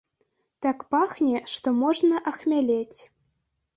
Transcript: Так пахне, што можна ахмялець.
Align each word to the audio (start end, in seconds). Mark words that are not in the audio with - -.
Так 0.65 0.79
пахне, 0.93 1.43
што 1.55 1.67
можна 1.85 2.25
ахмялець. 2.33 2.99